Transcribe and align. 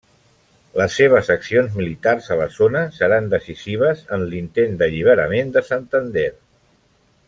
Les 0.79 0.95
seves 1.01 1.27
accions 1.33 1.77
militars 1.81 2.31
a 2.35 2.37
la 2.41 2.47
zona 2.57 2.83
seran 2.97 3.29
decisives 3.37 4.05
en 4.19 4.27
l'intent 4.33 4.77
d'alliberament 4.81 5.57
de 5.59 5.67
Santander. 5.73 6.31